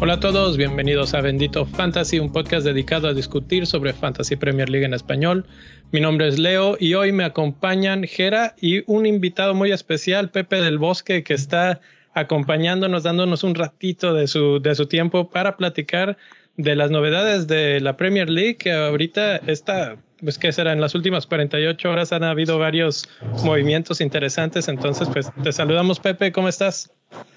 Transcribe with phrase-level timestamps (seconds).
[0.00, 4.70] Hola a todos, bienvenidos a Bendito Fantasy, un podcast dedicado a discutir sobre Fantasy Premier
[4.70, 5.44] League en español.
[5.90, 10.62] Mi nombre es Leo y hoy me acompañan Jera y un invitado muy especial, Pepe
[10.62, 11.80] del Bosque, que está
[12.14, 16.16] acompañándonos, dándonos un ratito de su, de su tiempo para platicar
[16.58, 21.26] de las novedades de la Premier League, ahorita está, pues que será, en las últimas
[21.26, 23.08] 48 horas han habido varios
[23.44, 26.92] movimientos interesantes, entonces pues te saludamos Pepe, ¿cómo estás?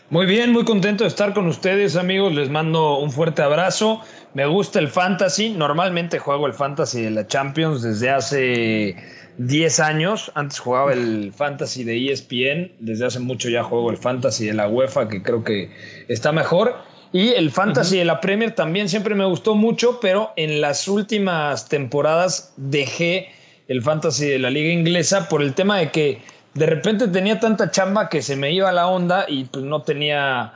[0.10, 2.34] Muy bien, muy contento de estar con ustedes, amigos.
[2.34, 4.02] Les mando un fuerte abrazo.
[4.34, 5.52] Me gusta el fantasy.
[5.52, 8.98] Normalmente juego el fantasy de la Champions desde hace
[9.38, 10.30] 10 años.
[10.36, 12.74] Antes jugaba el fantasy de ESPN.
[12.80, 15.72] Desde hace mucho ya juego el fantasy de la UEFA, que creo que
[16.10, 16.76] está mejor.
[17.14, 21.68] Y el fantasy de la Premier también siempre me gustó mucho, pero en las últimas
[21.68, 23.30] temporadas dejé
[23.68, 26.22] el fantasy de la liga inglesa por el tema de que
[26.54, 30.54] de repente tenía tanta chamba que se me iba la onda y pues no tenía,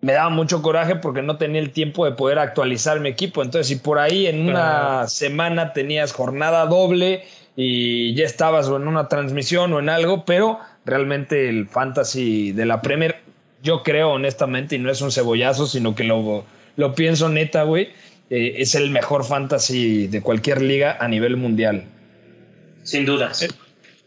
[0.00, 3.42] me daba mucho coraje porque no tenía el tiempo de poder actualizar mi equipo.
[3.42, 8.88] Entonces, si por ahí en una semana tenías jornada doble y ya estabas o en
[8.88, 13.25] una transmisión o en algo, pero realmente el fantasy de la Premier,
[13.66, 16.44] yo creo honestamente, y no es un cebollazo, sino que lo,
[16.76, 17.88] lo pienso neta, güey,
[18.30, 21.84] eh, es el mejor fantasy de cualquier liga a nivel mundial.
[22.84, 23.42] Sin dudas.
[23.42, 23.48] Eh,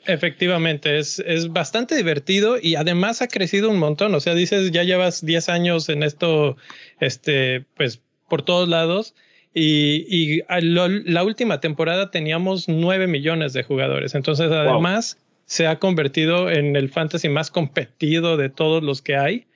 [0.06, 4.16] Efectivamente, es, es bastante divertido y además ha crecido un montón.
[4.16, 6.56] O sea, dices, ya llevas 10 años en esto,
[7.02, 8.00] este, pues
[8.30, 9.14] por todos lados.
[9.54, 14.16] Y, y la última temporada teníamos 9 millones de jugadores.
[14.16, 19.49] Entonces, además, se ha convertido en el fantasy más competido de todos los que hay.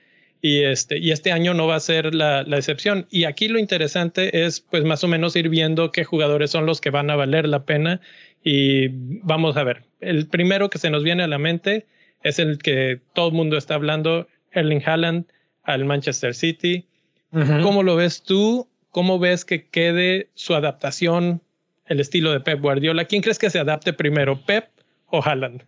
[0.46, 3.08] Y este, y este año no va a ser la, la, excepción.
[3.10, 6.82] Y aquí lo interesante es, pues, más o menos ir viendo qué jugadores son los
[6.82, 8.02] que van a valer la pena
[8.44, 8.90] y
[9.24, 11.88] vamos a ver, el primero que se nos viene a la mente
[12.24, 15.26] es el que todo el mundo está hablando, Erling Haaland
[15.64, 16.88] al Manchester City.
[17.32, 18.68] ¿Cómo lo ves tú?
[18.92, 21.42] ¿Cómo ves que quede su adaptación,
[21.88, 23.06] el estilo de Pep Guardiola?
[23.06, 24.68] ¿Quién crees que se adapte primero, Pep
[25.08, 25.64] o Haaland?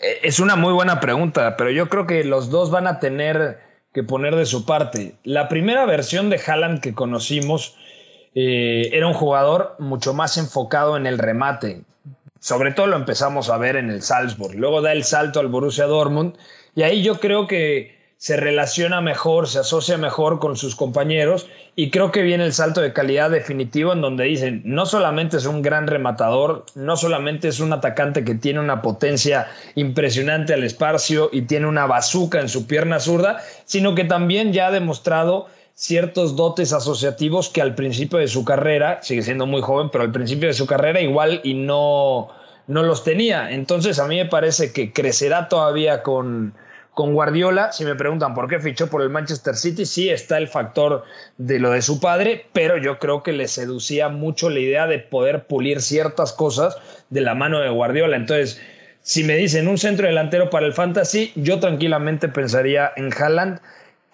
[0.00, 3.60] Eh, es una muy buena pregunta, pero yo creo que los dos van a tener
[3.94, 5.14] que poner de su parte.
[5.22, 7.76] La primera versión de Haaland que conocimos
[8.34, 11.82] eh, era un jugador mucho más enfocado en el remate.
[12.40, 14.56] Sobre todo lo empezamos a ver en el Salzburg.
[14.56, 16.36] Luego da el salto al Borussia Dortmund
[16.74, 17.93] y ahí yo creo que
[18.24, 21.46] se relaciona mejor, se asocia mejor con sus compañeros
[21.76, 25.44] y creo que viene el salto de calidad definitivo en donde dicen, no solamente es
[25.44, 31.28] un gran rematador, no solamente es un atacante que tiene una potencia impresionante al espacio
[31.32, 36.34] y tiene una bazuca en su pierna zurda, sino que también ya ha demostrado ciertos
[36.34, 40.48] dotes asociativos que al principio de su carrera, sigue siendo muy joven, pero al principio
[40.48, 42.28] de su carrera igual y no,
[42.68, 43.50] no los tenía.
[43.50, 46.54] Entonces a mí me parece que crecerá todavía con,
[46.94, 47.72] con Guardiola.
[47.72, 51.04] Si me preguntan por qué fichó por el Manchester City, sí está el factor
[51.36, 54.98] de lo de su padre, pero yo creo que le seducía mucho la idea de
[54.98, 56.76] poder pulir ciertas cosas
[57.10, 58.16] de la mano de Guardiola.
[58.16, 58.60] Entonces,
[59.02, 63.60] si me dicen un centro delantero para el fantasy, yo tranquilamente pensaría en Haaland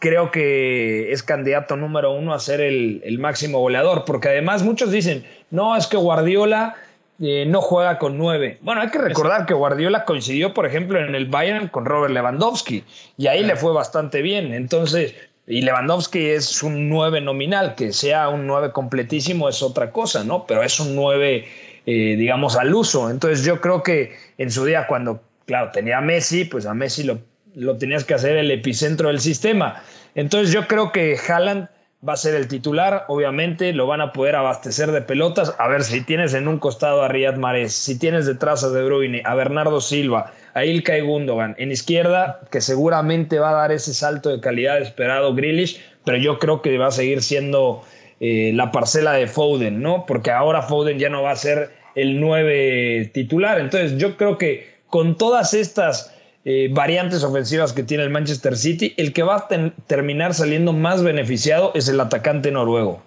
[0.01, 5.25] creo que es candidato número uno a ser el, máximo goleador, porque además muchos dicen,
[5.51, 6.75] no, es que Guardiola
[7.21, 8.59] eh, no juega con nueve.
[8.63, 12.85] Bueno, hay que recordar que Guardiola coincidió, por ejemplo, en el Bayern con Robert Lewandowski,
[13.17, 14.55] y ahí le fue bastante bien.
[14.55, 15.15] Entonces,
[15.47, 20.47] y Lewandowski es un nueve nominal, que sea un nueve completísimo es otra cosa, ¿no?
[20.47, 21.47] Pero es un nueve,
[21.87, 23.11] eh, digamos, al uso.
[23.11, 27.03] Entonces yo creo que en su día cuando, claro, tenía a Messi, pues a Messi
[27.03, 27.19] lo
[27.55, 29.83] lo tenías que hacer el epicentro del sistema.
[30.15, 31.69] Entonces yo creo que Haaland
[32.07, 35.55] va a ser el titular, obviamente lo van a poder abastecer de pelotas.
[35.59, 38.83] A ver, si tienes en un costado a Riyad Mahrez, si tienes detrás a De
[38.83, 43.93] Bruyne, a Bernardo Silva, a Ilkay Gundogan, en izquierda, que seguramente va a dar ese
[43.93, 47.83] salto de calidad esperado Grealish, pero yo creo que va a seguir siendo
[48.21, 50.07] eh, la parcela de Foden, ¿no?
[50.07, 53.61] Porque ahora Foden ya no va a ser el 9 titular.
[53.61, 56.15] Entonces yo creo que con todas estas
[56.45, 59.49] eh, variantes ofensivas que tiene el Manchester City, el que va a
[59.87, 63.03] terminar saliendo más beneficiado es el atacante noruego.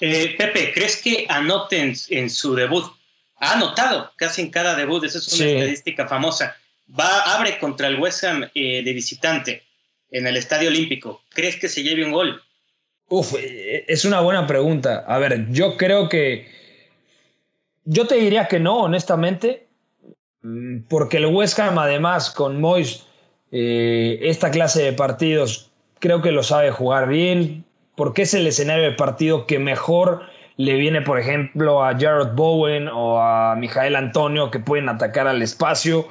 [0.00, 2.84] Eh, Pepe, ¿crees que anoten en su debut?
[3.38, 6.56] Ha anotado casi en cada debut, esa es una estadística famosa.
[6.98, 9.62] Va, abre contra el West Ham eh, de visitante
[10.10, 11.22] en el Estadio Olímpico.
[11.30, 12.42] ¿Crees que se lleve un gol?
[13.08, 15.04] Uf, es una buena pregunta.
[15.06, 16.48] A ver, yo creo que.
[17.84, 19.65] Yo te diría que no, honestamente,
[20.88, 23.06] porque el West Ham, además, con Moyes,
[23.52, 27.64] eh, esta clase de partidos, creo que lo sabe jugar bien,
[27.96, 30.22] porque es el escenario de partido que mejor
[30.56, 35.42] le viene, por ejemplo, a Jared Bowen o a Mijael Antonio que pueden atacar al
[35.42, 36.06] espacio.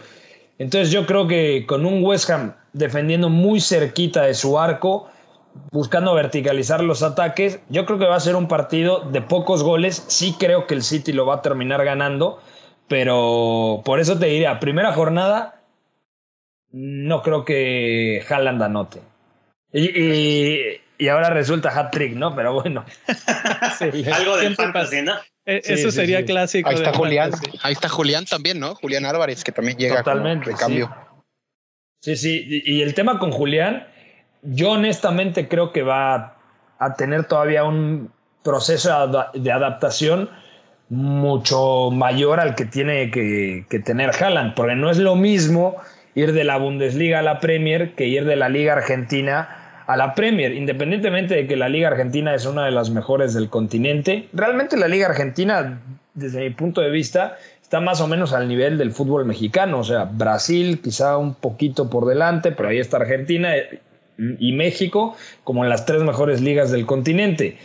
[0.59, 5.09] Entonces yo creo que con un West Ham defendiendo muy cerquita de su arco,
[5.71, 10.03] buscando verticalizar los ataques, yo creo que va a ser un partido de pocos goles.
[10.07, 12.39] Sí creo que el City lo va a terminar ganando,
[12.87, 15.61] pero por eso te diría, primera jornada,
[16.71, 19.01] no creo que Haaland anote.
[19.71, 22.35] Y, y, ahora resulta hat trick, ¿no?
[22.35, 22.85] Pero bueno.
[24.13, 25.13] Algo de fantasy, ¿no?
[25.45, 26.69] E, eso sería clásico.
[26.69, 27.31] Ahí está Julián.
[27.61, 28.75] Ahí está Julián también, ¿no?
[28.75, 30.95] Julián Álvarez, que también llega Totalmente, de cambio.
[32.01, 32.15] Sí.
[32.15, 33.87] sí, Y el tema con Julián,
[34.43, 36.37] yo honestamente creo que va
[36.77, 38.11] a tener todavía un
[38.43, 40.29] proceso de adaptación
[40.89, 45.77] mucho mayor al que tiene que, tener Haaland, porque no es lo mismo
[46.13, 50.15] ir de la Bundesliga a la Premier que ir de la Liga Argentina a la
[50.15, 54.27] Premier, independientemente de que la Liga Argentina es una de las mejores del continente.
[54.33, 55.79] Realmente la Liga Argentina,
[56.13, 59.79] desde mi punto de vista, está más o menos al nivel del fútbol mexicano.
[59.79, 63.53] O sea, Brasil quizá un poquito por delante, pero ahí está Argentina
[64.17, 67.57] y México como en las tres mejores ligas del continente.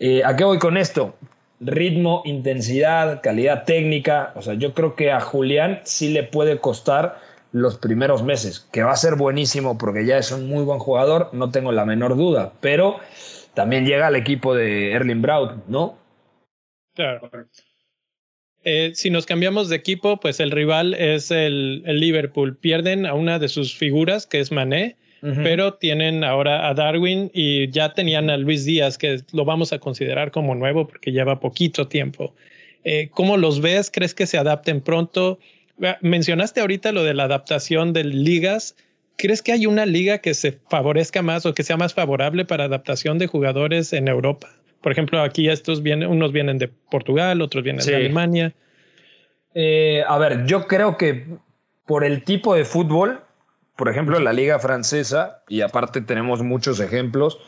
[0.00, 1.14] Eh, ¿A qué voy con esto?
[1.60, 4.32] Ritmo, intensidad, calidad técnica.
[4.36, 7.18] O sea, yo creo que a Julián sí le puede costar
[7.52, 11.30] los primeros meses, que va a ser buenísimo porque ya es un muy buen jugador,
[11.32, 12.98] no tengo la menor duda, pero
[13.54, 15.96] también llega al equipo de Erling Braut, ¿no?
[16.94, 17.30] Claro.
[18.64, 22.56] Eh, si nos cambiamos de equipo, pues el rival es el, el, Liverpool.
[22.56, 24.96] Pierden a una de sus figuras, que es Mané,
[25.42, 29.78] pero tienen ahora a Darwin y ya tenían a Luis Díaz, que lo vamos a
[29.78, 32.34] considerar como nuevo porque lleva poquito tiempo.
[32.84, 33.90] Eh, ¿Cómo los ves?
[33.90, 35.38] ¿Crees que se adapten pronto?
[36.02, 38.76] Mencionaste ahorita lo de la adaptación de ligas.
[39.16, 42.64] ¿Crees que hay una liga que se favorezca más o que sea más favorable para
[42.64, 44.50] adaptación de jugadores en Europa?
[44.82, 48.52] Por ejemplo, aquí estos vienen, unos vienen de Portugal, otros vienen de Alemania.
[49.54, 51.24] Eh, a ver, yo creo que
[51.86, 53.20] por el tipo de fútbol,
[53.76, 57.38] por ejemplo, la liga francesa, y aparte tenemos muchos ejemplos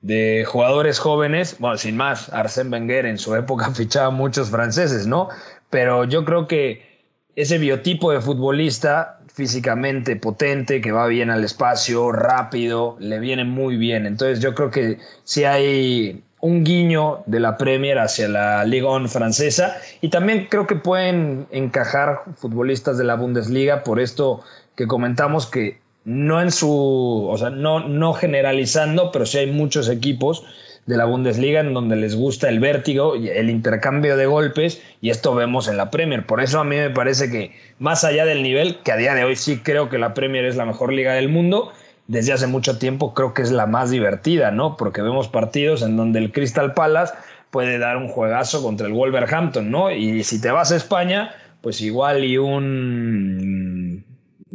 [0.00, 5.28] de jugadores jóvenes, bueno, sin más, Arsène Wenger en su época fichaba muchos franceses, ¿no?
[5.70, 12.10] Pero yo creo que ese biotipo de futbolista físicamente potente, que va bien al espacio,
[12.10, 14.06] rápido, le viene muy bien.
[14.06, 19.08] Entonces yo creo que si hay un guiño de la Premier hacia la Liga 1
[19.08, 24.42] francesa y también creo que pueden encajar futbolistas de la Bundesliga por esto
[24.76, 29.88] que comentamos que no en su, o sea, no, no generalizando, pero sí hay muchos
[29.88, 30.44] equipos
[30.86, 35.10] de la Bundesliga en donde les gusta el vértigo y el intercambio de golpes y
[35.10, 36.24] esto vemos en la Premier.
[36.24, 39.24] Por eso a mí me parece que más allá del nivel, que a día de
[39.24, 41.72] hoy sí creo que la Premier es la mejor liga del mundo,
[42.06, 44.76] desde hace mucho tiempo creo que es la más divertida, ¿no?
[44.76, 47.14] Porque vemos partidos en donde el Crystal Palace
[47.50, 49.90] puede dar un juegazo contra el Wolverhampton, ¿no?
[49.90, 54.04] Y si te vas a España, pues igual y un,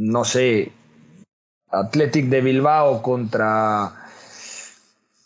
[0.01, 0.71] no sé,
[1.69, 3.93] Athletic de Bilbao contra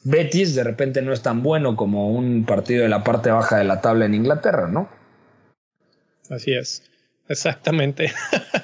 [0.04, 3.64] Betis de repente no es tan bueno como un partido de la parte baja de
[3.64, 4.90] la tabla en Inglaterra, ¿no?
[6.30, 6.84] Así es,
[7.30, 8.12] exactamente.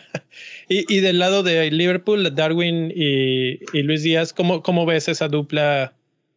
[0.67, 5.93] y, del lado de Liverpool, Darwin y, Luis Díaz, ¿cómo, ¿cómo, ves esa dupla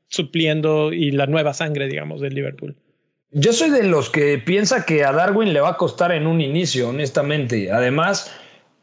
[0.06, 2.76] supliendo y la nueva sangre, digamos, del Liverpool?
[3.32, 6.40] Yo soy de los que piensa que a Darwin le va a costar en un
[6.40, 7.72] inicio, honestamente.
[7.72, 8.30] Además,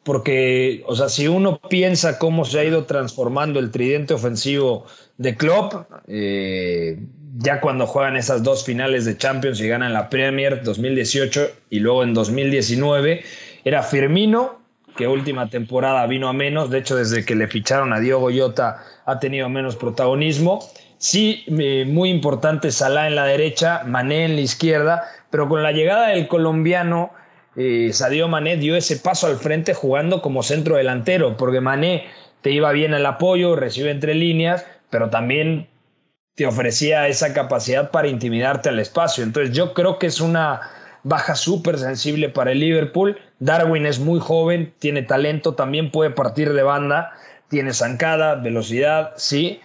[0.04, 4.86] porque, o sea, si uno piensa cómo se ha ido transformando el tridente ofensivo
[5.18, 5.74] de Klopp,
[6.08, 7.00] eh,
[7.38, 12.04] ya cuando juegan esas dos finales de Champions y ganan la Premier 2018 y luego
[12.04, 13.24] en 2019,
[13.64, 14.60] era Firmino,
[14.98, 18.84] que última temporada vino a menos, de hecho desde que le ficharon a Diogo Jota
[19.06, 20.60] ha tenido menos protagonismo.
[20.98, 25.72] Sí, eh, muy importante Salah en la derecha, Mané en la izquierda, pero con la
[25.72, 27.12] llegada del colombiano
[27.56, 32.06] eh, Sadio Mané dio ese paso al frente jugando como centro delantero, porque Mané
[32.42, 35.68] te iba bien el apoyo, recibe entre líneas, pero también
[36.36, 39.24] te ofrecía esa capacidad para intimidarte al espacio.
[39.24, 40.62] Entonces yo creo que es una
[41.04, 43.18] baja súper sensible para el Liverpool.
[43.40, 47.12] Darwin es muy joven, tiene talento, también puede partir de banda,
[47.50, 49.60] tiene zancada, velocidad, sí,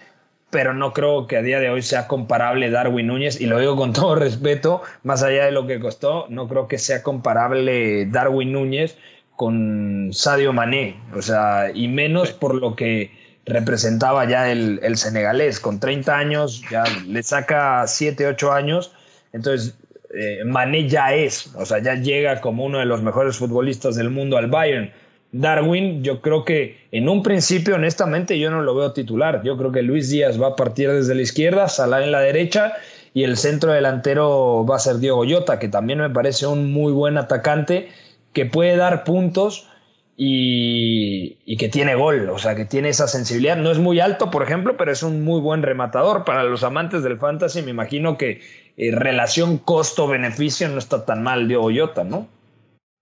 [0.49, 3.75] pero no creo que a día de hoy sea comparable Darwin Núñez, y lo digo
[3.75, 8.53] con todo respeto, más allá de lo que costó, no creo que sea comparable Darwin
[8.53, 8.97] Núñez
[9.35, 13.11] con Sadio Mané, o sea, y menos por lo que
[13.45, 18.93] representaba ya el, el, senegalés, con 30 años, ya le saca 7, 8 años,
[19.33, 19.77] entonces
[20.13, 24.09] eh, Mané ya es, o sea, ya llega como uno de los mejores futbolistas del
[24.09, 24.91] mundo al Bayern,
[25.41, 29.41] Darwin, yo creo que en un principio, honestamente, yo no lo veo titular.
[29.43, 32.73] Yo creo que Luis Díaz va a partir desde la izquierda, Salah en la derecha
[33.13, 36.91] y el centro delantero va a ser Diego Llota, que también me parece un muy
[36.93, 37.89] buen atacante
[38.33, 39.67] que puede dar puntos
[40.15, 43.57] y, que tiene gol, o sea, que tiene esa sensibilidad.
[43.57, 46.25] No es muy alto, por ejemplo, pero es un muy buen rematador.
[46.25, 48.41] Para los amantes del fantasy, me imagino que
[48.77, 52.27] eh, relación costo-beneficio no está tan mal Diego Jota, ¿no?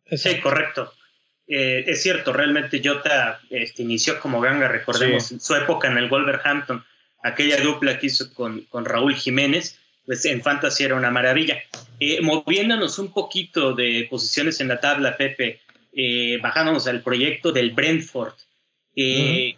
[0.05, 0.91] Sí, correcto.
[1.47, 6.83] Eh, es cierto, realmente Jota este, inició como ganga, recordemos su época en el Wolverhampton,
[7.23, 11.57] aquella dupla que hizo con, con Raúl Jiménez, pues en fantasy era una maravilla.
[11.99, 15.61] Eh, moviéndonos un poquito de posiciones en la tabla, Pepe,
[15.93, 18.33] eh, bajándonos al proyecto del Brentford.
[18.95, 19.55] Eh,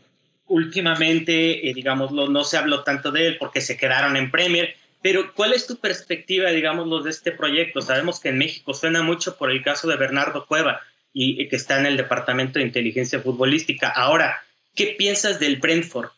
[0.48, 5.34] últimamente, eh, digámoslo, no se habló tanto de él porque se quedaron en Premier, pero
[5.34, 7.82] ¿cuál es tu perspectiva, digámoslo, de este proyecto?
[7.82, 10.82] Sabemos que en México suena mucho por el caso de Bernardo Cueva
[11.20, 13.90] y que está en el Departamento de Inteligencia Futbolística.
[13.90, 14.44] Ahora,
[14.76, 16.10] ¿qué piensas del Brentford?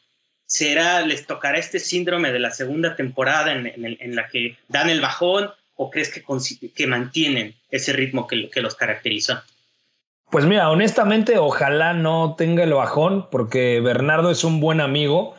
[0.46, 5.52] ¿Será, les tocará este síndrome de la segunda temporada en, la que dan el bajón
[5.76, 9.46] o crees que, mantienen ese ritmo que, los caracteriza?
[10.32, 15.36] Pues mira, honestamente, ojalá no tenga el bajón, porque Bernardo es un buen amigo.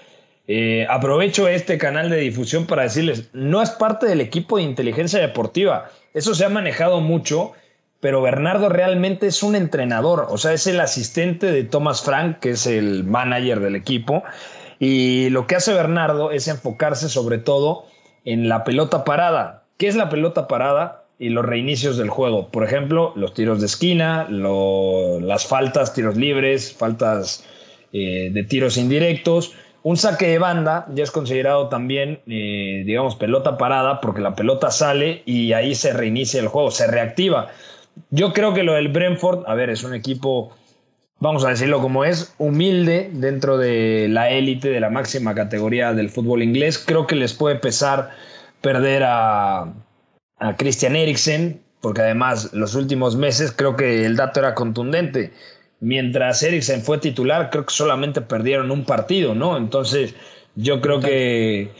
[0.47, 5.21] Eh, aprovecho este canal de difusión para decirles, no es parte del equipo de inteligencia
[5.21, 5.91] deportiva.
[6.15, 7.53] Eso se ha manejado mucho,
[8.01, 12.51] pero Bernardo realmente es un entrenador, o sea, es el asistente de Thomas Frank, que
[12.51, 14.23] es el manager del equipo.
[14.79, 17.85] Y lo que hace Bernardo es enfocarse sobre todo
[18.25, 19.65] en la pelota parada.
[19.77, 21.01] ¿Qué es la pelota parada?
[21.21, 22.49] y los reinicios del juego.
[22.49, 27.45] Por ejemplo, los tiros de esquina, las faltas, tiros libres, faltas
[27.93, 29.53] eh, de tiros indirectos.
[29.83, 34.71] Un saque de banda ya es considerado también, eh, digamos, pelota parada porque la pelota
[34.71, 37.49] sale y ahí se reinicia el juego, se reactiva.
[38.11, 40.57] Yo creo que lo del Brentford, a ver, es un equipo,
[41.19, 46.11] vamos a decirlo como es, humilde dentro de la élite de la máxima categoría del
[46.11, 46.79] fútbol inglés.
[46.79, 48.11] Creo que les puede pesar
[48.61, 49.73] perder a,
[50.39, 55.33] a Christian Eriksen, porque además los últimos meses creo que el dato era contundente.
[55.81, 59.57] Mientras Eriksen fue titular, creo que solamente perdieron un partido, ¿no?
[59.57, 60.15] Entonces,
[60.55, 61.73] yo creo que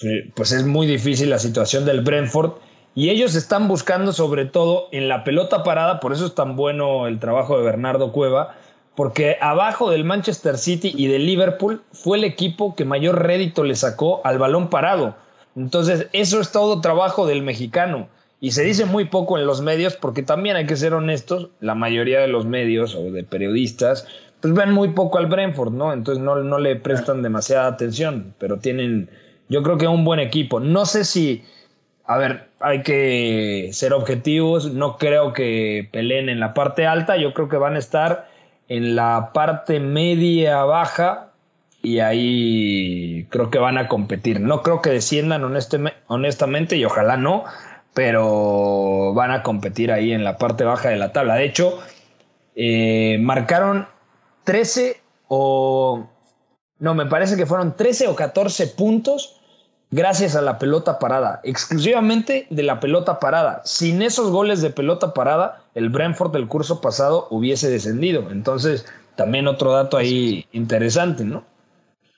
[0.00, 2.52] eh, pues es muy difícil la situación del Brentford.
[2.94, 7.06] Y ellos están buscando sobre todo en la pelota parada, por eso es tan bueno
[7.06, 8.56] el trabajo de Bernardo Cueva,
[8.96, 13.76] porque abajo del Manchester City y del Liverpool fue el equipo que mayor rédito le
[13.76, 15.14] sacó al balón parado.
[15.54, 18.08] Entonces, eso es todo trabajo del mexicano.
[18.40, 21.74] Y se dice muy poco en los medios, porque también hay que ser honestos, la
[21.74, 24.06] mayoría de los medios o de periodistas,
[24.40, 25.92] pues ven muy poco al Brentford, ¿no?
[25.92, 29.10] Entonces no, no le prestan demasiada atención, pero tienen,
[29.48, 30.60] yo creo que un buen equipo.
[30.60, 31.42] No sé si,
[32.08, 37.34] a ver, hay que ser objetivos, no creo que peleen en la parte alta, yo
[37.34, 38.28] creo que van a estar
[38.68, 41.28] en la parte media baja,
[41.82, 44.40] y ahí creo que van a competir.
[44.40, 45.44] No creo que desciendan
[46.08, 47.44] honestamente y ojalá no,
[47.94, 51.36] pero van a competir ahí en la parte baja de la tabla.
[51.36, 51.78] De hecho,
[52.56, 53.86] eh, marcaron
[54.44, 56.08] 13 o...
[56.80, 59.37] No, me parece que fueron 13 o 14 puntos
[59.90, 63.62] gracias a la pelota parada, exclusivamente de la pelota parada.
[63.64, 68.30] Sin esos goles de pelota parada, el Brentford del curso pasado hubiese descendido.
[68.30, 71.44] Entonces, también otro dato ahí interesante, ¿no?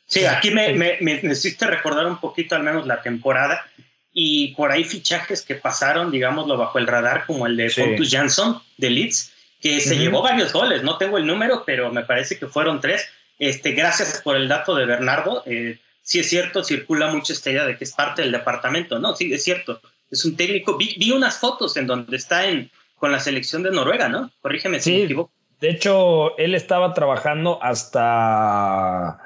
[0.06, 1.20] Sí, aquí me, me,
[1.60, 3.64] recordar un poquito al menos la temporada
[4.12, 8.60] y por ahí fichajes que pasaron, digámoslo, bajo el radar, como el de Pontus Jansson
[8.76, 12.46] de Leeds, que se llevó varios goles, no tengo el número, pero me parece que
[12.48, 13.08] fueron tres.
[13.38, 15.44] Este, gracias por el dato de Bernardo.
[15.46, 15.78] Eh,
[16.10, 18.98] sí es cierto, circula mucha esta idea de que es parte del departamento.
[18.98, 19.80] No, sí, es cierto.
[20.10, 20.76] Es un técnico.
[20.76, 24.28] Vi, vi unas fotos en donde está en, con la selección de Noruega, ¿no?
[24.40, 25.30] Corrígeme si me equivoco.
[25.60, 29.20] De hecho, él estaba trabajando hasta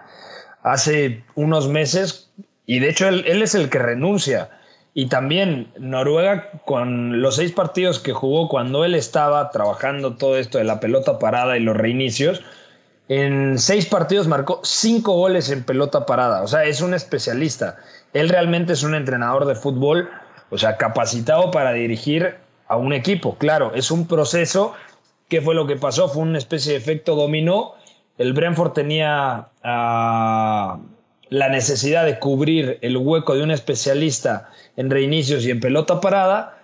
[0.62, 2.30] hace unos meses
[2.66, 4.50] y de hecho él, es el que renuncia.
[4.92, 10.58] Y también Noruega con los seis partidos que jugó cuando él estaba trabajando todo esto
[10.58, 12.42] de la pelota parada y los reinicios,
[13.08, 16.42] en seis partidos marcó cinco goles en pelota parada.
[16.42, 17.76] O sea, es un especialista.
[18.12, 20.08] Él realmente es un entrenador de fútbol,
[20.50, 22.36] o sea, capacitado para dirigir
[22.68, 23.36] a un equipo.
[23.36, 24.72] Claro, es un proceso.
[25.28, 26.08] ¿Qué fue lo que pasó?
[26.08, 27.74] Fue una especie de efecto dominó
[28.18, 30.80] el Brentford tenía ah,
[31.30, 36.58] la necesidad de cubrir el hueco de un especialista en reinicios y en pelota parada.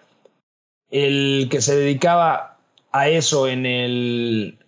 [0.91, 2.59] El que se dedicaba
[2.93, 4.59] a eso en el,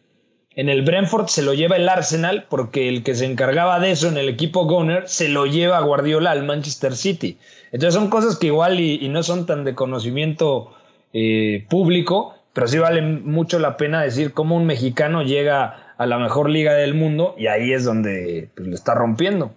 [0.55, 4.09] en el Brentford se lo lleva el Arsenal porque el que se encargaba de eso
[4.09, 7.39] en el equipo Gunner se lo lleva a Guardiola al Manchester City.
[7.73, 10.75] Entonces son cosas que igual y, no son tan de conocimiento
[11.15, 16.19] eh, público, pero sí vale mucho la pena decir cómo un mexicano llega a la
[16.19, 19.55] mejor liga del mundo y ahí es donde pues, lo está rompiendo.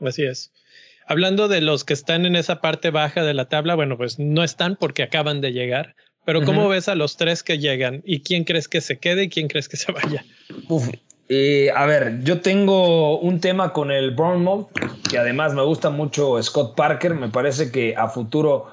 [0.00, 0.52] Así es.
[1.06, 4.44] hablando de los que están en esa parte baja de la tabla, bueno, pues no
[4.44, 5.94] están porque acaban de llegar.
[6.26, 8.02] Pero ¿cómo ves a los tres que llegan?
[8.04, 10.24] ¿Y quién crees que se quede y quién crees que se vaya?
[10.68, 10.88] Uf,
[11.28, 14.68] eh, a ver, yo tengo un tema con el Bournemouth,
[15.08, 17.14] que además me gusta mucho Scott Parker.
[17.14, 18.66] Me parece que a futuro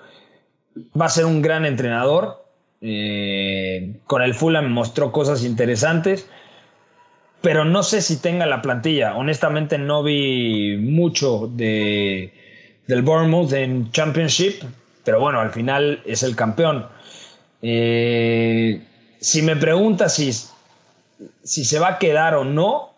[0.99, 2.43] va a ser un gran entrenador.
[2.81, 6.27] Eh, con el Fulham mostró cosas interesantes,
[7.41, 9.15] pero no sé si tenga la plantilla.
[9.15, 12.33] Honestamente, no vi mucho de,
[12.87, 14.63] del Bournemouth en Championship,
[15.05, 16.87] pero bueno, al final es el campeón.
[17.65, 18.81] Eh,
[19.21, 20.31] si me preguntas si,
[21.43, 22.93] si se va a quedar o no,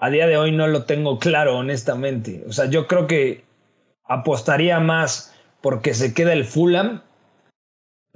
[0.00, 2.42] a día de hoy no lo tengo claro, honestamente.
[2.48, 3.44] O sea, yo creo que
[4.06, 7.02] apostaría más porque se queda el Fulham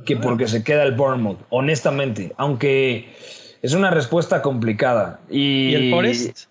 [0.07, 2.33] que porque se queda el Bournemouth, honestamente.
[2.37, 3.15] Aunque
[3.63, 5.21] es una respuesta complicada.
[5.29, 6.47] ¿Y, ¿Y el Forest?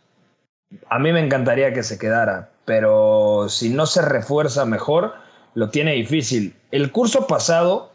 [0.89, 5.15] A mí me encantaría que se quedara, pero si no se refuerza mejor,
[5.53, 6.53] lo tiene difícil.
[6.71, 7.93] El curso pasado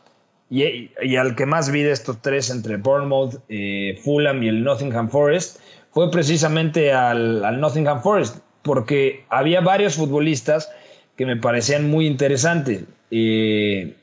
[0.53, 5.09] y, al que más vi de estos tres entre Bournemouth, eh, Fulham y el Nottingham
[5.09, 5.59] Forest
[5.93, 10.71] fue precisamente al, Nottingham Forest, porque había varios futbolistas
[11.17, 12.85] que me parecían muy interesantes.
[13.11, 13.95] Eh,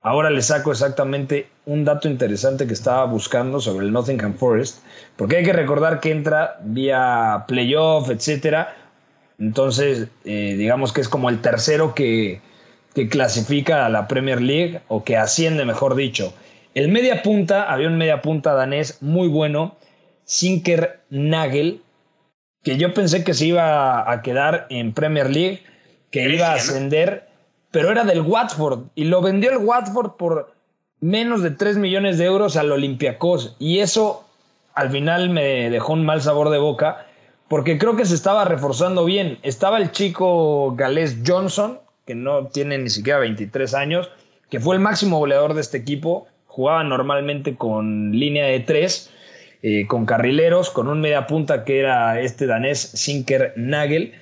[0.00, 4.82] ahora le saco exactamente un dato interesante que estaba buscando sobre el Nottingham Forest,
[5.16, 8.74] porque hay que recordar que entra vía playoff, etcétera.
[9.38, 12.40] Entonces, eh, digamos que es como el tercero que,
[12.94, 16.32] que clasifica a la Premier League o que asciende, mejor dicho.
[16.74, 19.76] El media punta, había un media punta danés muy bueno,
[20.24, 21.82] Sinker Nagel,
[22.62, 25.62] que yo pensé que se iba a quedar en Premier League,
[26.10, 27.28] que iba a ascender,
[27.70, 30.54] pero era del Watford y lo vendió el Watford por
[31.00, 34.24] menos de 3 millones de euros al Olympiacos y eso
[34.74, 37.06] al final me dejó un mal sabor de boca
[37.48, 39.38] porque creo que se estaba reforzando bien.
[39.42, 44.10] Estaba el chico galés Johnson, que no tiene ni siquiera 23 años,
[44.50, 49.10] que fue el máximo goleador de este equipo, jugaba normalmente con línea de tres,
[49.62, 54.12] eh, con carrileros, con un media punta que era este danés Sinker Nagel.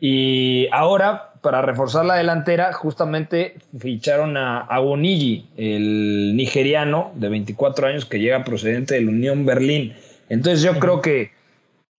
[0.00, 8.06] Y ahora, para reforzar la delantera, justamente ficharon a Agonigi, el nigeriano de 24 años
[8.06, 9.94] que llega procedente del Unión Berlín.
[10.28, 11.32] Entonces yo creo que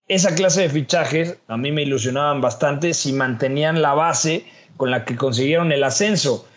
[0.07, 4.45] esa clase de fichajes a mí me ilusionaban bastante si mantenían la base
[4.79, 6.47] con la que consiguieron el ascenso.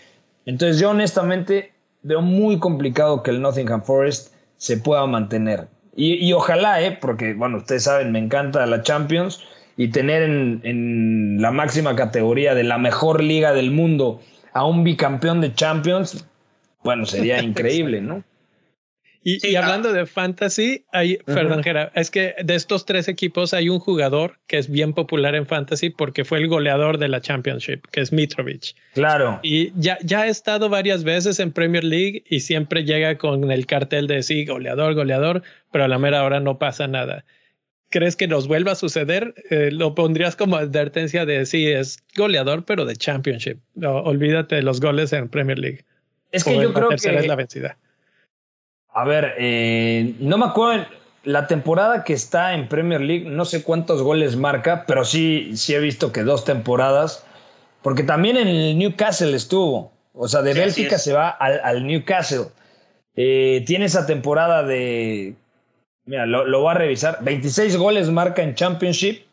[0.46, 5.66] Entonces yo honestamente veo muy complicado que el Nottingham Forest se pueda mantener.
[5.96, 6.96] Y, ojalá, ¿eh?
[7.00, 9.42] porque bueno, ustedes saben, me encanta la Champions
[9.76, 14.20] y tener en, en la máxima categoría de la mejor liga del mundo
[14.52, 16.24] a un bicampeón de Champions,
[16.84, 18.22] bueno, sería increíble, ¿no?
[19.24, 21.62] Y, hablando de fantasy, hay, perdón,
[21.94, 25.90] es que de estos tres equipos hay un jugador que es bien popular en fantasy
[25.90, 28.74] porque fue el goleador de la Championship, que es Mitrovic.
[28.94, 29.38] Claro.
[29.42, 33.66] Y ya, ya ha estado varias veces en Premier League y siempre llega con el
[33.66, 37.24] cartel de sí, goleador, goleador, pero a la mera hora no pasa nada.
[37.90, 39.34] ¿Crees que nos vuelva a suceder?
[39.50, 43.58] Eh, lo pondrías como advertencia de sí, es goleador, pero de Championship.
[43.80, 45.84] olvídate de los goles en Premier League.
[46.32, 47.78] Es que yo creo que es la vencida.
[48.92, 50.84] A ver, eh, no me acuerdo
[51.24, 55.74] la temporada que está en Premier League, no sé cuántos goles marca, pero sí, sí
[55.74, 57.24] he visto que dos temporadas,
[57.82, 62.46] porque también en el Newcastle estuvo, o sea, de Bélgica se va al, Newcastle.
[63.14, 65.36] Eh, tiene esa temporada de,
[66.04, 69.24] mira, lo, lo voy a revisar, 26 goles marca en Championship,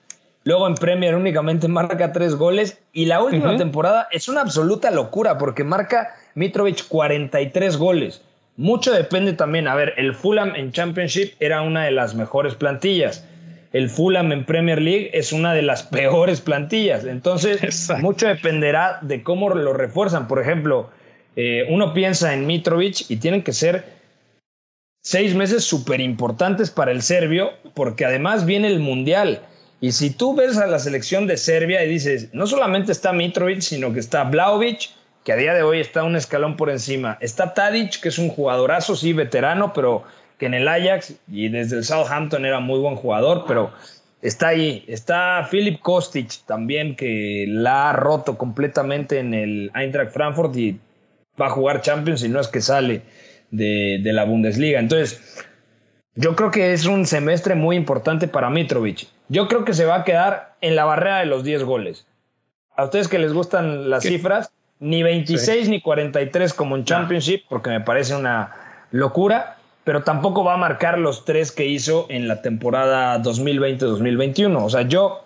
[0.44, 5.38] luego en Premier únicamente marca 3 goles, y la última temporada es una absoluta locura,
[5.38, 8.22] porque marca Mitrovic 43 goles.
[8.60, 9.70] Mucho depende también.
[9.70, 13.26] A ver, el Fulham en Championship era una de las mejores plantillas.
[13.72, 17.06] El Fulham en Premier League es una de las peores plantillas.
[17.06, 20.28] Entonces, mucho dependerá de cómo lo refuerzan.
[20.28, 20.90] Por ejemplo,
[21.38, 23.86] eh, uno piensa en Mitrovic y tienen que ser
[25.02, 29.40] seis meses súper importantes para el serbio, porque además viene el Mundial.
[29.80, 33.62] Y si tú ves a la selección de Serbia y dices, no solamente está Mitrovic,
[33.62, 34.90] sino que está Vlaovic,
[35.30, 37.20] que a día de hoy está un escalón por encima.
[37.22, 40.02] Está Tadic, que es un jugadorazo, sí, veterano, pero
[40.40, 43.72] que en el Ajax y desde el Southampton era muy buen jugador, pero
[44.24, 44.84] está ahí.
[44.88, 50.80] Está Philip Kostic también, que la ha roto completamente en el Eintracht Frankfurt y
[51.40, 53.04] va a jugar Champions y no es que sale
[53.52, 54.80] de, de la Bundesliga.
[54.80, 55.46] Entonces,
[56.16, 59.06] yo creo que es un semestre muy importante para Mitrovic.
[59.28, 62.08] Yo creo que se va a quedar en la barrera de los 10 goles.
[62.76, 67.70] A ustedes que les gustan las cifras, ni 26 ni 43 como en Championship, porque
[67.70, 68.56] me parece una
[68.92, 74.64] locura, pero tampoco va a marcar los tres que hizo en la temporada 2020-2021.
[74.64, 75.24] O sea, yo,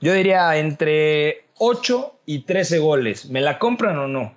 [0.00, 3.26] yo diría entre 8 y 13 goles.
[3.26, 4.34] ¿Me la compran o no?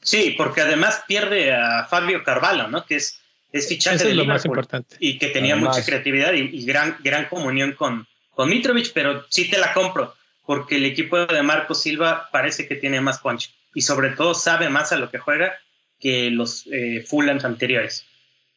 [0.00, 2.86] Sí, porque además pierde a Fabio Carvalho, ¿no?
[2.86, 3.20] Que es,
[3.52, 4.96] es fichaje de lo más importante.
[5.00, 9.58] y que tenía mucha creatividad y, gran, gran comunión con, con Mitrovic, pero sí te
[9.58, 10.14] la compro,
[10.46, 14.68] porque el equipo de Marco Silva parece que tiene más punch y sobre todo sabe
[14.68, 15.52] más a lo que juega
[16.00, 18.04] que los eh, Fulhams anteriores.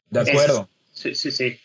[0.09, 0.67] De acuerdo.
[0.93, 1.59] sí, sí, sí.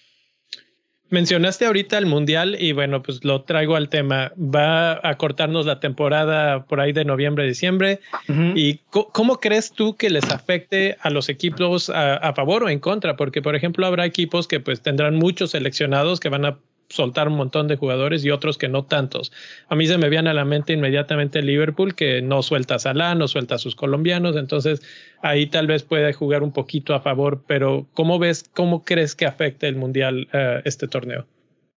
[1.08, 4.30] Mencionaste ahorita el Mundial y bueno, pues lo traigo al tema.
[4.36, 8.00] Va a cortarnos la temporada por ahí de noviembre, diciembre.
[8.28, 12.78] ¿Y cómo crees tú que les afecte a los equipos a, a, favor o en
[12.78, 13.16] contra?
[13.16, 17.36] Porque, por ejemplo, habrá equipos que pues tendrán muchos seleccionados que van a soltar un
[17.36, 19.32] montón de jugadores y otros que no tantos.
[19.68, 23.14] A mí se me viene a la mente inmediatamente Liverpool, que no suelta a Salah,
[23.14, 24.82] no suelta a sus colombianos, entonces
[25.22, 29.26] ahí tal vez puede jugar un poquito a favor, pero ¿cómo ves, cómo crees que
[29.26, 31.26] afecte el Mundial uh, este torneo?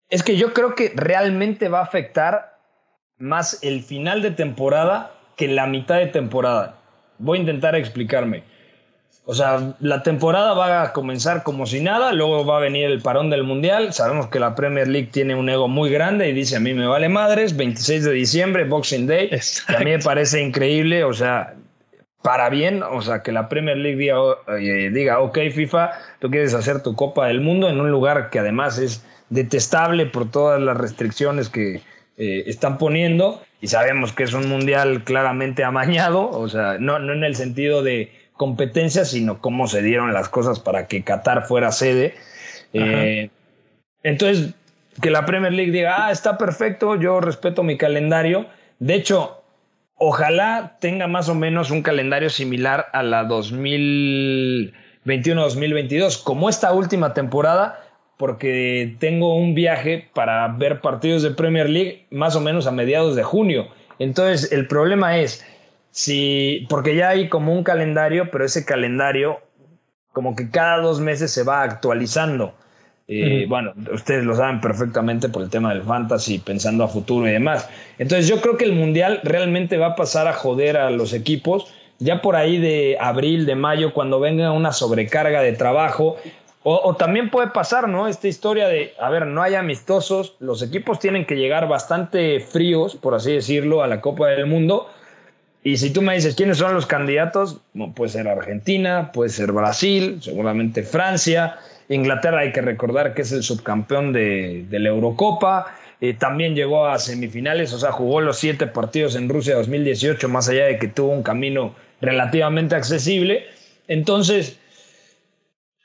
[0.09, 2.57] Es que yo creo que realmente va a afectar
[3.19, 6.81] más el final de temporada que la mitad de temporada.
[7.19, 8.45] Voy a intentar explicarme.
[9.29, 13.03] O sea, la temporada va a comenzar como si nada, luego va a venir el
[13.03, 13.93] parón del Mundial.
[13.93, 16.87] Sabemos que la Premier League tiene un ego muy grande y dice, a mí me
[16.87, 19.31] vale madres, 26 de diciembre, Boxing Day.
[19.67, 21.55] a mí me parece increíble, o sea,
[22.23, 24.17] para bien, o sea, que la Premier League diga,
[24.61, 28.39] eh, diga, ok FIFA, tú quieres hacer tu Copa del Mundo en un lugar que
[28.39, 31.83] además es detestable por todas las restricciones que
[32.17, 37.13] eh, están poniendo y sabemos que es un mundial claramente amañado, o sea, no, no
[37.13, 41.73] en el sentido de competencia, sino cómo se dieron las cosas para que Qatar fuera
[41.73, 42.15] sede.
[42.73, 43.31] Eh,
[44.03, 44.55] entonces,
[45.01, 48.47] que la Premier League diga, ah, está perfecto, yo respeto mi calendario.
[48.79, 49.43] De hecho,
[49.97, 57.83] ojalá tenga más o menos un calendario similar a la 2021-2022, como esta última temporada,
[58.17, 63.15] porque tengo un viaje para ver partidos de Premier League más o menos a mediados
[63.17, 63.69] de junio.
[63.99, 65.45] Entonces, el problema es,
[65.97, 69.41] Sí, porque ya hay como un calendario, pero ese calendario
[70.13, 72.53] como que cada dos meses se va actualizando.
[73.09, 77.33] Eh, bueno, ustedes lo saben perfectamente por el tema del fantasy, pensando a futuro y
[77.33, 77.67] demás.
[77.97, 81.73] Entonces yo creo que el Mundial realmente va a pasar a joder a los equipos
[81.99, 86.19] ya por ahí de abril, de mayo, cuando venga una sobrecarga de trabajo.
[86.63, 88.07] O, o, también puede pasar, ¿no?
[88.07, 92.97] Esta historia de, a ver, no hay amistosos, los equipos tienen que llegar bastante fríos,
[92.97, 94.91] por así decirlo, a la Copa del Mundo
[95.67, 97.61] y si tú me dices quiénes son los candidatos,
[97.97, 103.43] puede ser Argentina, puede ser Brasil, seguramente Francia, Inglaterra hay que recordar que es el
[103.43, 109.17] subcampeón de, la Eurocopa, eh, también llegó a semifinales, o sea, jugó los siete partidos
[109.17, 113.47] en Rusia 2018, más allá de que tuvo un camino relativamente accesible.
[113.89, 114.61] Entonces,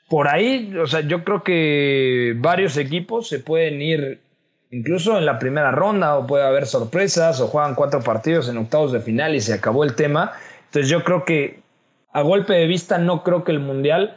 [0.08, 4.20] por ahí, o sea, yo creo que varios equipos se pueden ir
[4.72, 8.90] incluso en la primera ronda o puede haber sorpresas o juegan cuatro partidos en octavos
[8.90, 10.32] de final y se acabó el tema.
[10.64, 11.60] Entonces yo creo que
[12.12, 14.16] a golpe de vista no creo que el Mundial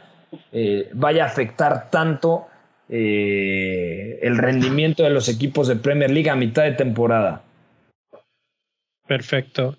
[0.52, 2.46] eh, vaya a afectar tanto
[2.88, 7.42] eh, el rendimiento de los equipos de Premier League a mitad de temporada.
[9.06, 9.76] Perfecto.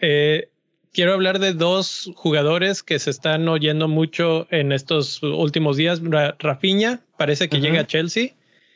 [0.00, 0.48] Eh,
[0.92, 6.00] quiero hablar de dos jugadores que se están oyendo mucho en estos últimos días.
[6.38, 8.30] Rafinha parece que llega a Chelsea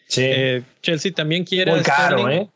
[0.08, 0.22] Sí.
[0.24, 1.70] Eh, Chelsea también quiere.
[1.70, 2.48] Muy caro, ¿eh?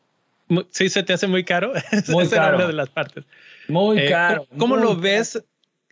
[0.70, 1.72] Sí, se te hace muy caro.
[2.08, 2.56] Muy caro.
[2.56, 3.24] una de las partes.
[3.68, 4.46] Muy eh, caro.
[4.58, 5.42] ¿Cómo, lo ves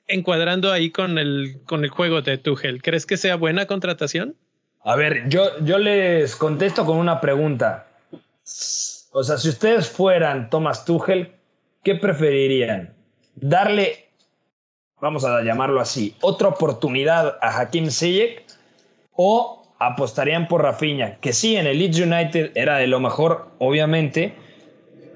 [0.07, 2.83] encuadrando ahí con el, con el juego de Tuchel?
[2.83, 4.37] ¿Crees que sea buena contratación?
[4.83, 7.87] A ver, yo, yo les contesto con una pregunta.
[9.13, 11.33] O sea, si ustedes fueran Thomas Tuchel,
[11.83, 12.95] ¿qué preferirían?
[13.35, 14.09] ¿Darle,
[15.01, 18.45] vamos a llamarlo así, otra oportunidad a Hakim Ziyech
[19.13, 24.35] o apostarían por Rafinha, que sí, en el Leeds United era de lo mejor, obviamente,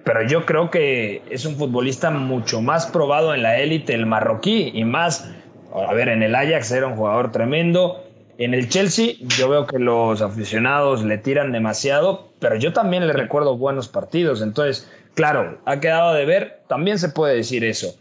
[0.04, 4.70] pero yo creo que es un futbolista mucho más probado en la élite, el marroquí,
[4.74, 5.30] y más,
[5.74, 8.04] a ver, en el Ajax era un jugador tremendo.
[8.38, 13.12] En el Chelsea yo veo que los aficionados le tiran demasiado, pero yo también le
[13.12, 14.42] recuerdo buenos partidos.
[14.42, 17.94] Entonces, claro, ha quedado de ver, también se puede decir eso.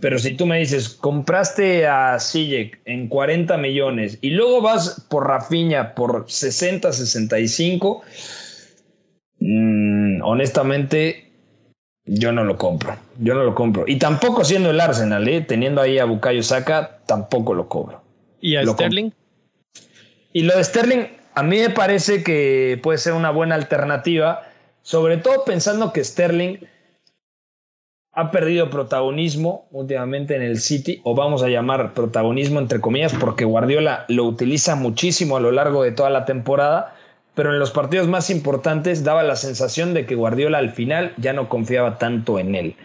[0.00, 5.26] Pero si tú me dices, compraste a Sijek en 40 millones y luego vas por
[5.26, 8.02] Rafinha por 60, 65,
[9.40, 11.24] mmm, honestamente
[12.06, 12.96] yo no lo compro.
[13.18, 13.84] Yo no lo compro.
[13.86, 15.40] Y tampoco siendo el Arsenal, ¿eh?
[15.40, 18.02] teniendo ahí a Bukayo Saka, tampoco lo cobro.
[18.40, 19.10] ¿Y a Sterling?
[20.32, 24.42] Y lo de Sterling, a mí me parece que puede ser una buena alternativa,
[24.82, 26.58] sobre todo pensando que Sterling
[28.14, 33.44] ha perdido protagonismo últimamente en el City, o vamos a llamar protagonismo entre comillas, porque
[33.44, 36.94] Guardiola lo utiliza muchísimo a lo largo de toda la temporada,
[37.34, 41.32] pero en los partidos más importantes daba la sensación de que Guardiola al final ya
[41.32, 42.76] no confiaba tanto en él.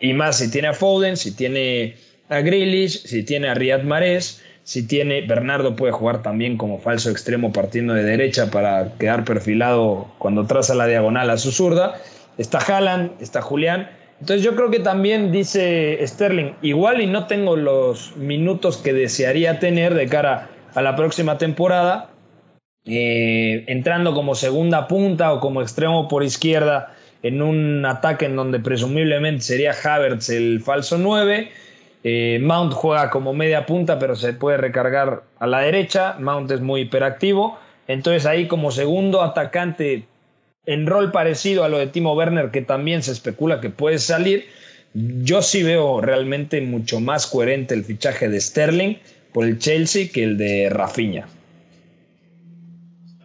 [0.00, 1.96] y más si tiene a Foden, si tiene
[2.30, 7.10] a Grealish, si tiene a Riyad Mahrez, si tiene Bernardo puede jugar también como falso
[7.10, 11.94] extremo partiendo de derecha para quedar perfilado cuando traza la diagonal a su zurda.
[12.36, 13.88] Está Haaland, está Julián.
[14.20, 19.60] Entonces yo creo que también dice Sterling, igual y no tengo los minutos que desearía
[19.60, 22.10] tener de cara a la próxima temporada,
[22.84, 28.60] eh, entrando como segunda punta o como extremo por izquierda en un ataque en donde
[28.60, 31.50] presumiblemente sería Havertz el falso 9.
[32.04, 36.16] Eh, Mount juega como media punta, pero se puede recargar a la derecha.
[36.18, 37.58] Mount es muy hiperactivo.
[37.88, 40.06] Entonces ahí como segundo atacante
[40.68, 44.44] en rol parecido a lo de Timo Werner, que también se especula que puede salir,
[44.92, 48.96] yo sí veo realmente mucho más coherente el fichaje de Sterling
[49.32, 51.26] por el Chelsea que el de Rafinha.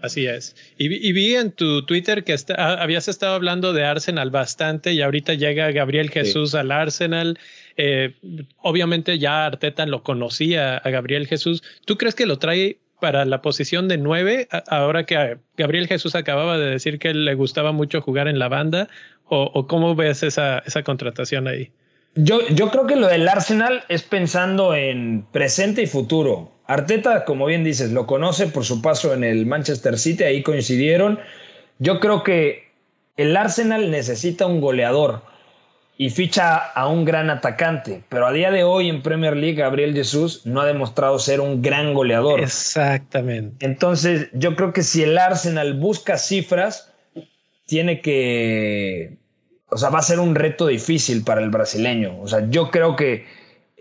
[0.01, 0.55] Así es.
[0.77, 5.33] Y, vi en tu Twitter que ah, habías estado hablando de Arsenal bastante y ahorita
[5.33, 7.37] llega Gabriel Jesús al Arsenal.
[7.75, 8.13] Eh,
[8.61, 11.61] obviamente ya Arteta lo conocía a Gabriel Jesús.
[11.85, 14.47] ¿Tú crees que lo trae para la posición de nueve?
[14.69, 18.87] Ahora que Gabriel Jesús acababa de decir que le gustaba mucho jugar en la banda.
[19.25, 21.69] ¿O, cómo ves esa, esa contratación ahí?
[22.15, 26.53] Yo, yo creo que lo del Arsenal es pensando en presente y futuro.
[26.65, 31.19] Arteta, como bien dices, lo conoce por su paso en el Manchester City, ahí coincidieron.
[31.79, 32.69] Yo creo que
[33.17, 35.23] el Arsenal necesita un goleador
[35.97, 39.93] y ficha a un gran atacante, pero a día de hoy en Premier League Gabriel
[39.93, 42.41] Jesús no ha demostrado ser un gran goleador.
[42.41, 43.63] Exactamente.
[43.65, 46.91] Entonces, yo creo que si el Arsenal busca cifras,
[47.65, 49.17] tiene que,
[49.69, 52.19] o sea, va a ser un reto difícil para el brasileño.
[52.21, 53.25] O sea, yo creo que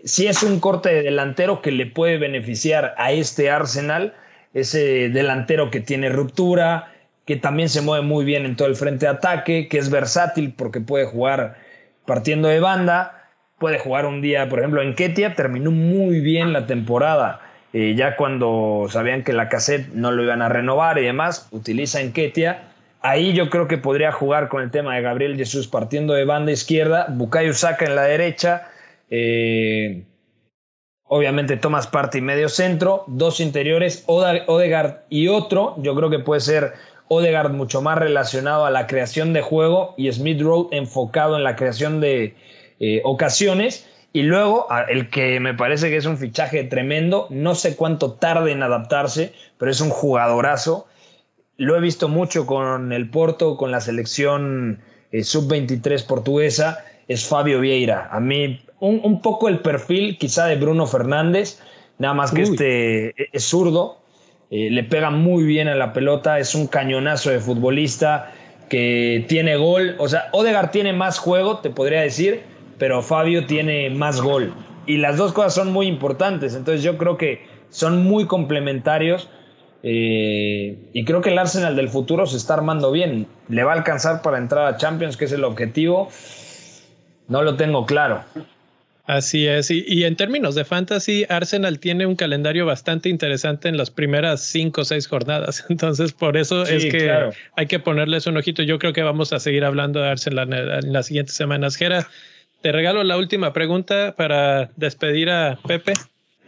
[0.03, 4.13] si es un corte de delantero que le puede beneficiar a este Arsenal,
[4.53, 6.93] ese delantero que tiene ruptura,
[7.25, 10.53] que también se mueve muy bien en todo el frente de ataque, que es versátil
[10.55, 11.62] porque puede jugar
[12.05, 16.67] partiendo de banda, puede jugar un día, por ejemplo, en Ketia terminó muy bien la
[16.67, 17.41] temporada.
[17.73, 22.01] Eh, ya cuando sabían que la cassette no lo iban a renovar y demás, utiliza
[22.01, 22.65] en Ketia.
[23.01, 26.51] Ahí yo creo que podría jugar con el tema de Gabriel Jesús partiendo de banda
[26.51, 28.69] izquierda, Bukayo Saka en la derecha,
[29.09, 30.03] eh,
[31.05, 35.75] obviamente Thomas Party medio centro, dos interiores, Odegaard y otro.
[35.77, 36.73] Yo creo que puede ser
[37.13, 41.55] Odegaard mucho más relacionado a la creación de juego y Smith Rowe enfocado en la
[41.55, 42.35] creación de
[42.79, 43.87] eh, ocasiones.
[44.11, 48.51] Y luego, el que me parece que es un fichaje tremendo, no sé cuánto tarde
[48.51, 50.85] en adaptarse, pero es un jugadorazo.
[51.57, 57.59] Lo he visto mucho con el Porto, con la selección eh, sub-23 portuguesa, es Fabio
[57.59, 58.07] Vieira.
[58.11, 61.59] A mí un, poco el perfil quizá de Bruno Fernández,
[61.99, 64.02] nada más que este e, es zurdo,
[64.55, 68.31] eh, le pega muy bien a la pelota, es un cañonazo de futbolista
[68.69, 72.43] que tiene gol, o sea, Odegar tiene más juego, te podría decir,
[72.77, 74.53] pero Fabio tiene más gol.
[74.85, 79.27] Y las dos cosas son muy importantes, entonces yo creo que son muy complementarios.
[79.81, 83.25] Eh, y creo que el Arsenal del futuro se está armando bien.
[83.49, 86.09] ¿Le va a alcanzar para entrar a Champions, que es el objetivo?
[87.27, 88.21] No lo tengo claro.
[89.05, 93.91] Así es, y, en términos de fantasy, Arsenal tiene un calendario bastante interesante en las
[93.91, 97.11] primeras cinco o seis jornadas, entonces por eso es que
[97.57, 98.63] hay que ponerles un ojito.
[98.63, 101.75] Yo creo que vamos a seguir hablando de Arsenal en, las siguientes semanas.
[101.75, 102.07] Gera,
[102.61, 105.95] te regalo la última pregunta para despedir a Pepe.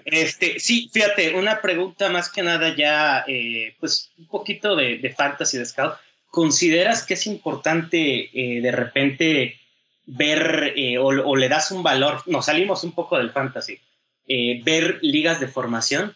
[0.06, 5.58] Este, sí, fíjate, una pregunta más que nada ya, eh, pues un poquito de, fantasy
[5.58, 5.96] de scout.
[6.30, 9.60] ¿Consideras que es importante eh, de repente
[10.06, 13.80] ver eh, o, le das un valor, nos salimos un poco del fantasy,
[14.28, 16.15] eh, ver ligas de formación?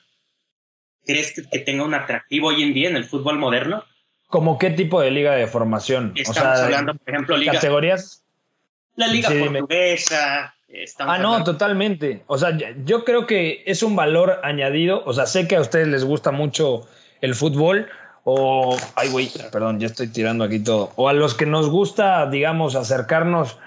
[1.05, 3.83] ¿Crees que, tenga un atractivo hoy en día en el fútbol moderno?
[4.27, 6.13] ¿Cómo qué tipo de liga de formación?
[6.15, 7.55] Estamos hablando, por ejemplo, ligas.
[7.55, 8.23] ¿Categorías?
[8.95, 10.53] La liga portuguesa.
[10.99, 12.23] Ah, no, totalmente.
[12.27, 15.01] O sea, yo creo que es un valor añadido.
[15.05, 16.87] O sea, sé que a ustedes les gusta mucho
[17.21, 17.89] el fútbol,
[18.23, 20.91] o, ay, güey, perdón, ya estoy tirando aquí todo.
[20.95, 23.57] O a los que nos gusta, digamos, acercarnos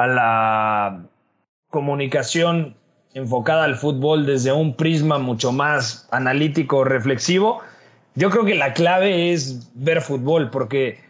[0.00, 1.02] a la
[1.68, 2.74] comunicación
[3.12, 7.60] enfocada al fútbol desde un prisma mucho más analítico, reflexivo,
[8.14, 11.00] yo creo que la clave es ver fútbol, porque,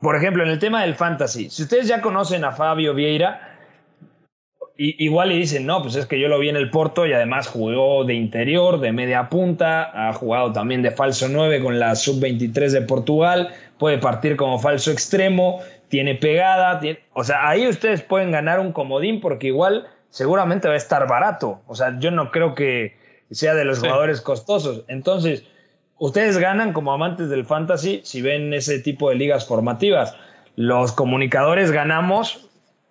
[0.00, 3.56] por ejemplo, en el tema del fantasy, si ustedes ya conocen a Fabio Vieira,
[4.76, 7.48] igual y dicen, no, pues es que yo lo vi en el Porto y además
[7.48, 12.70] jugó de interior, de media punta, ha jugado también de falso 9 con la sub-23
[12.70, 16.80] de Portugal, puede partir como falso extremo, tiene pegada,
[17.14, 21.62] o sea, ahí ustedes pueden ganar un comodín porque igual seguramente va a estar barato.
[21.66, 22.94] O sea, yo no creo que
[23.30, 24.84] sea de los jugadores costosos.
[24.86, 25.44] Entonces,
[25.98, 30.14] ustedes ganan como amantes del fantasy si ven ese tipo de ligas formativas.
[30.56, 32.50] Los comunicadores ganamos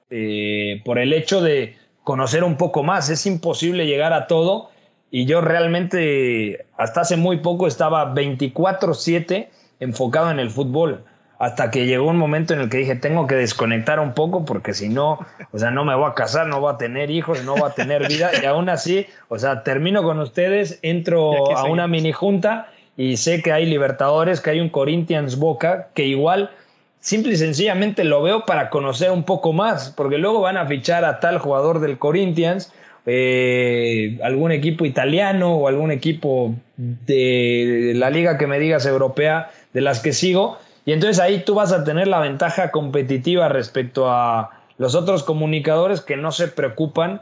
[0.10, 3.12] eh, por el hecho de conocer un poco más.
[3.12, 4.72] Es imposible llegar a todo
[5.12, 9.50] y yo realmente hasta hace muy poco estaba 24/7
[9.80, 11.04] enfocado en el fútbol
[11.40, 14.74] hasta que llegó un momento en el que dije, tengo que desconectar un poco porque
[14.74, 17.54] si no, o sea, no me voy a casar, no voy a tener hijos, no
[17.56, 18.30] voy a tener vida.
[18.44, 23.42] Y aún así, o sea, termino con ustedes, entro a una mini junta y sé
[23.42, 26.52] que hay Libertadores, que hay un Corinthians Boca, que igual,
[27.00, 31.06] simple y sencillamente lo veo para conocer un poco más, porque luego van a fichar
[31.06, 32.74] a tal jugador del Corinthians.
[33.06, 39.82] Eh, algún equipo italiano o algún equipo de la liga que me digas europea de
[39.82, 40.58] las que sigo
[40.90, 46.02] y entonces ahí tú vas a tener la ventaja competitiva respecto a los otros comunicadores
[46.02, 47.22] que no se preocupan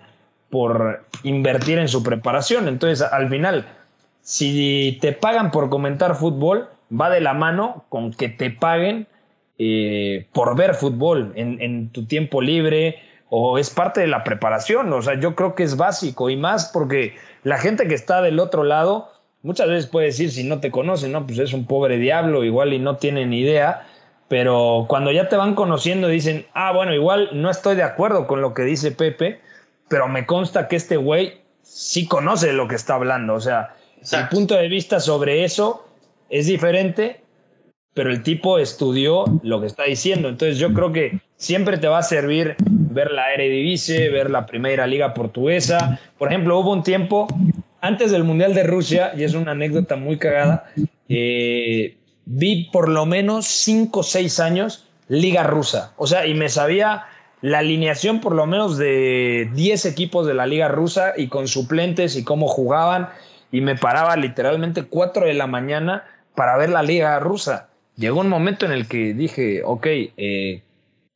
[0.50, 2.70] por invertir en su preparación.
[2.70, 3.66] Entonces, al final,
[4.22, 9.08] si te pagan por comentar fútbol, va de la mano con que te paguen
[9.58, 14.94] eh, por ver fútbol en, en, tu tiempo libre o es parte de la preparación.
[14.94, 18.40] O sea, yo creo que es básico y más porque la gente que está del
[18.40, 19.10] otro lado
[19.44, 22.74] muchas veces puede decir, si no te conocen, no, pues es un pobre diablo, igual
[22.74, 23.88] y no tiene ni idea,
[24.28, 28.42] pero cuando ya te van conociendo dicen, ah, bueno, igual no estoy de acuerdo con
[28.42, 29.40] lo que dice Pepe,
[29.88, 33.76] pero me consta que este güey sí conoce lo que está hablando, o sea,
[34.12, 35.88] el punto de vista sobre eso
[36.30, 37.22] es diferente,
[37.94, 42.00] pero el tipo estudió lo que está diciendo, entonces yo creo que siempre te va
[42.00, 47.28] a servir ver la Eredivisie, ver la Primera Liga Portuguesa, por ejemplo, hubo un tiempo
[47.82, 50.72] antes del Mundial de Rusia, y es una anécdota muy cagada,
[51.10, 55.94] eh, vi por lo menos 5 o 6 años Liga Rusa.
[55.98, 57.06] O sea, y me sabía
[57.42, 62.16] la alineación por lo menos de 10 equipos de la Liga Rusa y con suplentes
[62.16, 63.10] y cómo jugaban.
[63.52, 66.04] Y me paraba literalmente 4 de la mañana
[66.36, 67.70] para ver la Liga Rusa.
[67.96, 70.62] Llegó un momento en el que dije, ok, eh,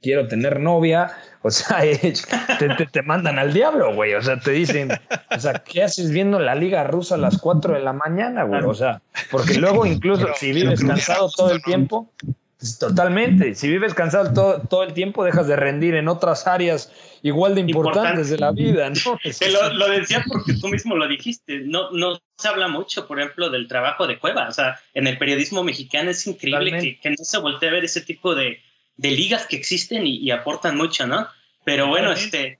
[0.01, 1.11] quiero tener novia,
[1.41, 1.81] o sea,
[2.91, 4.91] te, mandan al diablo, güey, o sea, te dicen,
[5.35, 8.63] o sea, ¿qué haces viendo la liga rusa a las 4 de la mañana, güey?
[8.63, 12.11] O sea, porque luego incluso si vives cansado todo el tiempo,
[12.57, 16.91] pues, totalmente, si vives cansado todo, todo el tiempo, dejas de rendir en otras áreas
[17.23, 19.17] igual de importantes de la vida, ¿no?
[19.23, 23.49] Te lo, decía porque tú mismo lo dijiste, no, no se habla mucho, por ejemplo,
[23.49, 27.15] del trabajo de Cueva, o sea, en el periodismo mexicano es increíble que, que no
[27.19, 28.59] se voltee a ver ese tipo de
[29.01, 31.27] de ligas que existen y, aportan mucho, ¿no?
[31.63, 32.59] Pero bueno, este...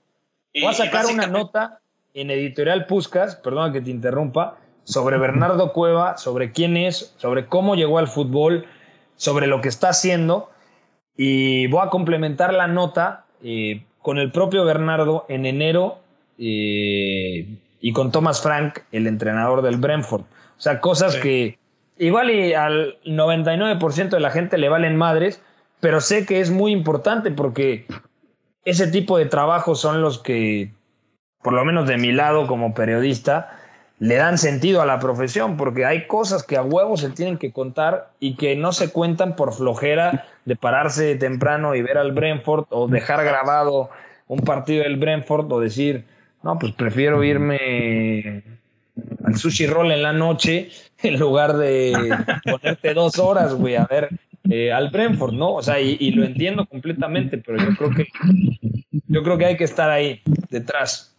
[0.52, 1.80] Voy a eh, sacar una nota
[2.14, 7.76] en Editorial Puscas, perdona que te interrumpa, sobre Bernardo Cueva, sobre quién es, sobre cómo
[7.76, 8.66] llegó al fútbol,
[9.14, 10.50] sobre lo que está haciendo.
[11.16, 16.00] Y voy a complementar la nota eh, con el propio Bernardo en enero
[16.38, 20.22] eh, y con Thomas Frank, el entrenador del Brentford.
[20.22, 21.56] O sea, cosas que
[21.98, 25.40] igual y al 99% de la gente le valen madres,
[25.82, 27.86] pero sé que es muy importante porque
[28.64, 30.70] ese tipo de trabajos son los que,
[31.42, 33.58] por lo menos de mi lado como periodista,
[33.98, 37.50] le dan sentido a la profesión, porque hay cosas que a huevos se tienen que
[37.50, 42.66] contar y que no se cuentan por flojera de pararse temprano y ver al Brentford
[42.70, 43.90] o dejar grabado
[44.28, 46.04] un partido del Brentford o decir,
[46.44, 48.44] no, pues prefiero irme
[49.24, 50.70] al sushi roll en la noche
[51.02, 51.92] en lugar de
[52.44, 54.10] ponerte dos horas, güey, a ver
[54.50, 55.54] eh, al Brentford, ¿no?
[55.54, 58.08] O sea, y, lo entiendo completamente, pero yo creo que
[59.08, 61.14] yo creo que hay que estar ahí detrás.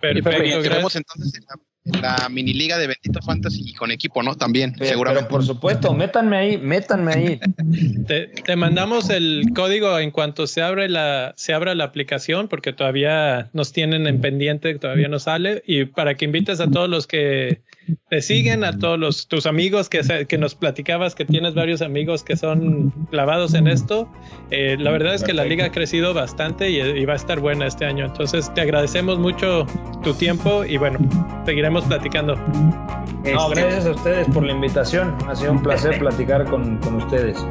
[0.00, 0.62] Perfecto.
[0.62, 1.40] Queremos entonces
[1.84, 4.34] la mini liga de Bendito Fantasy y con equipo, ¿no?
[4.36, 5.30] También, seguramente.
[5.30, 7.40] por supuesto, métanme ahí, métanme ahí.
[8.44, 13.50] Te, mandamos el código en cuanto se abre la, se abra la aplicación, porque todavía
[13.52, 17.60] nos tienen en pendiente, todavía no sale, y para que invites a todos los que
[18.08, 22.22] te siguen, a todos los, tus amigos que, que nos platicabas, que tienes varios amigos
[22.22, 24.10] que son clavados en esto.
[24.50, 27.40] Eh, la verdad es que la liga ha crecido bastante y, y va a estar
[27.40, 28.06] buena este año.
[28.06, 29.66] Entonces, te agradecemos mucho
[30.02, 30.98] tu tiempo y bueno,
[31.44, 32.36] seguiremos platicando.
[32.36, 35.16] No, gracias a ustedes por la invitación.
[35.28, 37.44] Ha sido un placer platicar con, con ustedes.